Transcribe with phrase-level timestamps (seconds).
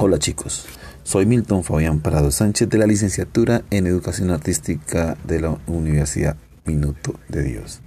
[0.00, 0.64] Hola chicos,
[1.02, 7.18] soy Milton Fabián Parado Sánchez de la licenciatura en Educación Artística de la Universidad Minuto
[7.28, 7.80] de Dios,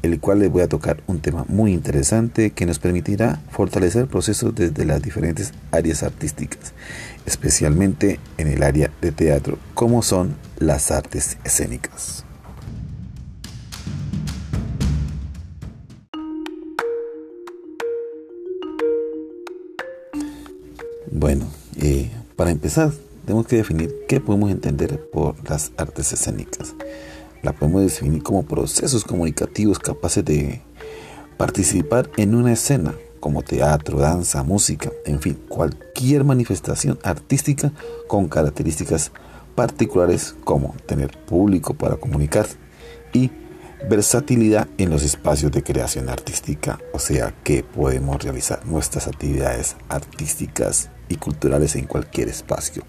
[0.00, 4.54] el cual les voy a tocar un tema muy interesante que nos permitirá fortalecer procesos
[4.54, 6.72] desde las diferentes áreas artísticas,
[7.26, 12.24] especialmente en el área de teatro, como son las artes escénicas.
[21.20, 21.44] Bueno,
[21.76, 22.92] eh, para empezar,
[23.26, 26.74] tenemos que definir qué podemos entender por las artes escénicas.
[27.42, 30.62] La podemos definir como procesos comunicativos capaces de
[31.36, 37.70] participar en una escena, como teatro, danza, música, en fin, cualquier manifestación artística
[38.08, 39.12] con características
[39.54, 42.46] particulares como tener público para comunicar
[43.12, 43.30] y
[43.88, 50.90] versatilidad en los espacios de creación artística, o sea que podemos realizar nuestras actividades artísticas
[51.08, 52.82] y culturales en cualquier espacio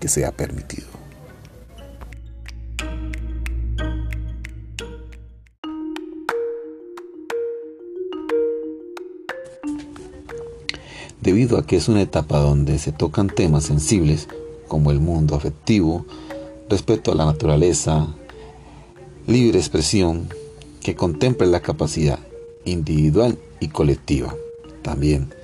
[0.00, 0.86] que sea permitido.
[11.20, 14.28] Debido a que es una etapa donde se tocan temas sensibles
[14.68, 16.06] como el mundo afectivo,
[16.68, 18.06] respeto a la naturaleza,
[19.26, 20.28] libre expresión,
[20.82, 22.20] que contemple la capacidad
[22.64, 24.34] individual y colectiva.
[24.82, 25.34] También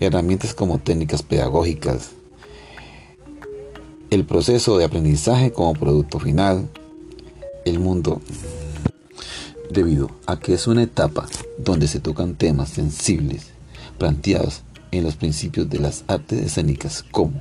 [0.00, 2.10] herramientas como técnicas pedagógicas,
[4.10, 6.68] el proceso de aprendizaje como producto final,
[7.64, 8.20] el mundo,
[9.70, 11.26] debido a que es una etapa
[11.58, 13.48] donde se tocan temas sensibles
[13.98, 17.40] planteados en los principios de las artes escénicas como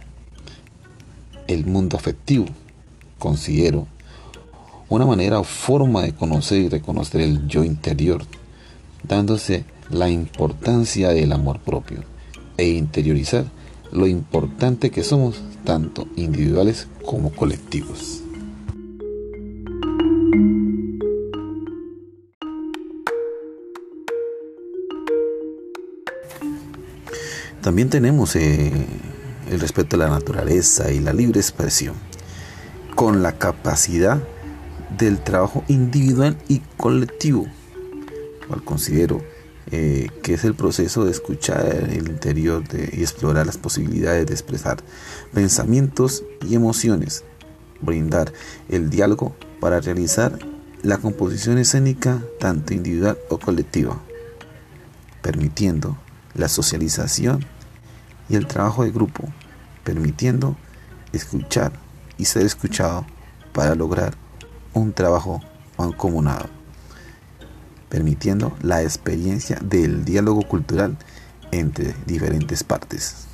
[1.47, 2.45] el mundo afectivo,
[3.17, 3.87] considero
[4.89, 8.23] una manera o forma de conocer y reconocer el yo interior,
[9.03, 12.03] dándose la importancia del amor propio
[12.57, 13.45] e interiorizar
[13.91, 18.21] lo importante que somos, tanto individuales como colectivos.
[27.61, 28.71] También tenemos eh,
[29.51, 31.95] el respeto a la naturaleza y la libre expresión,
[32.95, 34.21] con la capacidad
[34.89, 37.45] del trabajo individual y colectivo,
[38.47, 39.21] cual considero
[39.69, 44.33] eh, que es el proceso de escuchar el interior de, y explorar las posibilidades de
[44.33, 44.77] expresar
[45.33, 47.25] pensamientos y emociones,
[47.81, 48.31] brindar
[48.69, 50.39] el diálogo para realizar
[50.83, 53.99] la composición escénica tanto individual o colectiva,
[55.21, 55.97] permitiendo
[56.33, 57.45] la socialización
[58.29, 59.25] y el trabajo de grupo,
[59.83, 60.55] permitiendo
[61.11, 61.73] escuchar
[62.17, 63.05] y ser escuchado
[63.51, 64.15] para lograr
[64.73, 65.41] un trabajo
[65.77, 66.57] mancomunado
[67.89, 70.97] permitiendo la experiencia del diálogo cultural
[71.51, 73.27] entre diferentes partes.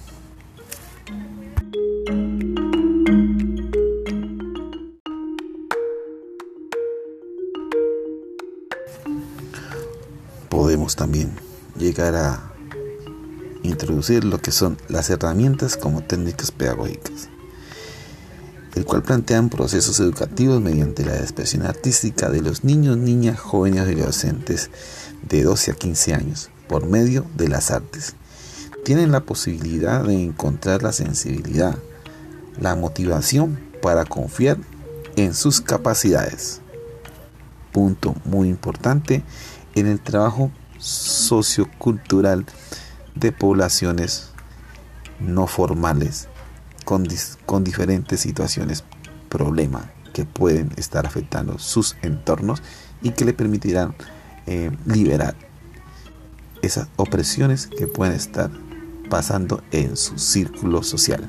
[10.49, 11.31] Podemos también
[11.75, 12.53] llegar a
[13.63, 17.29] introducir lo que son las herramientas como técnicas pedagógicas
[18.75, 23.91] el cual plantean procesos educativos mediante la expresión artística de los niños, niñas, jóvenes y
[23.91, 24.69] adolescentes
[25.27, 28.15] de 12 a 15 años por medio de las artes.
[28.83, 31.77] Tienen la posibilidad de encontrar la sensibilidad,
[32.59, 34.57] la motivación para confiar
[35.15, 36.61] en sus capacidades.
[37.71, 39.23] Punto muy importante
[39.75, 42.45] en el trabajo sociocultural
[43.15, 44.29] de poblaciones
[45.19, 46.27] no formales
[46.83, 48.83] con, diferentes situaciones,
[49.29, 52.61] problemas que pueden estar afectando sus entornos
[53.01, 53.95] y que le permitirán
[54.45, 55.35] eh, liberar
[56.61, 58.51] esas opresiones que pueden estar
[59.09, 61.27] pasando en su círculo social.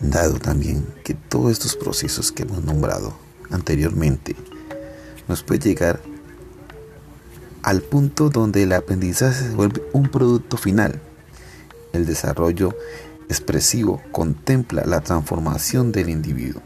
[0.00, 3.14] Dado también que todos estos procesos que hemos nombrado
[3.50, 4.36] anteriormente
[5.28, 6.00] nos puede llegar
[7.62, 11.00] al punto donde el aprendizaje se vuelve un producto final.
[11.92, 12.76] El desarrollo
[13.28, 16.62] expresivo contempla la transformación del individuo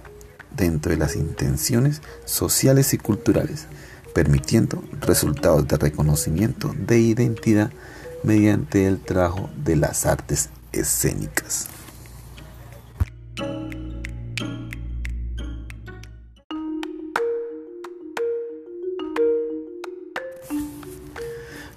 [0.56, 3.66] dentro de las intenciones sociales y culturales,
[4.14, 7.70] permitiendo resultados de reconocimiento de identidad
[8.22, 11.68] mediante el trabajo de las artes escénicas.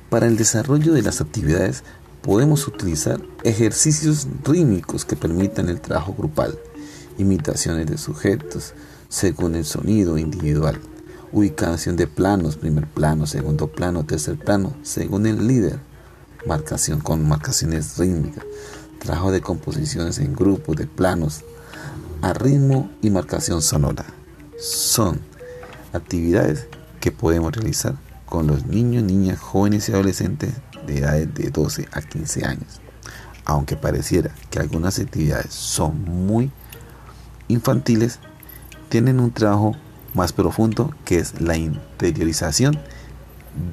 [0.10, 1.84] Para el desarrollo de las actividades
[2.22, 6.58] podemos utilizar ejercicios rítmicos que permitan el trabajo grupal,
[7.18, 8.74] imitaciones de sujetos
[9.08, 10.80] según el sonido individual
[11.32, 15.80] ubicación de planos, primer plano, segundo plano, tercer plano, según el líder,
[16.46, 18.44] marcación con marcaciones rítmicas,
[19.00, 21.42] trabajo de composiciones en grupos de planos
[22.22, 24.06] a ritmo y marcación sonora.
[24.60, 25.20] Son
[25.94, 26.68] actividades
[27.00, 27.96] que podemos realizar
[28.30, 30.54] con los niños, niñas, jóvenes y adolescentes
[30.86, 32.80] de edades de 12 a 15 años.
[33.44, 36.52] Aunque pareciera que algunas actividades son muy
[37.48, 38.20] infantiles,
[38.90, 39.76] tienen un trabajo
[40.14, 42.80] más profundo que es la interiorización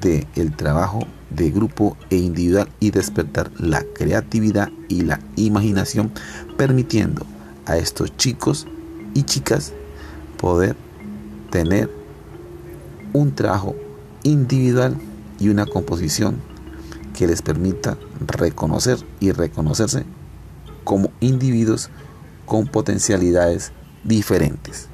[0.01, 6.11] del el trabajo de grupo e individual y despertar la creatividad y la imaginación
[6.57, 7.25] permitiendo
[7.65, 8.65] a estos chicos
[9.13, 9.73] y chicas
[10.37, 10.75] poder
[11.51, 11.91] tener
[13.13, 13.75] un trabajo
[14.23, 14.97] individual
[15.39, 16.37] y una composición
[17.15, 20.05] que les permita reconocer y reconocerse
[20.83, 21.89] como individuos
[22.45, 23.71] con potencialidades
[24.03, 24.87] diferentes.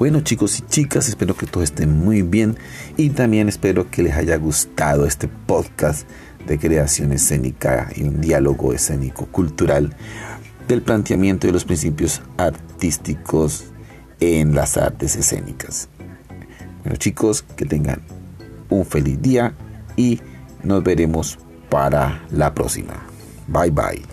[0.00, 2.56] Bueno chicos y chicas, espero que todo esté muy bien
[2.96, 6.08] y también espero que les haya gustado este podcast
[6.46, 9.94] de creación escénica y un diálogo escénico cultural
[10.68, 13.64] del planteamiento de los principios artísticos
[14.20, 15.88] en las artes escénicas.
[16.82, 18.02] Bueno chicos, que tengan
[18.68, 19.54] un feliz día
[19.96, 20.20] y
[20.62, 21.38] nos veremos
[21.68, 22.94] para la próxima.
[23.48, 24.09] Bye bye.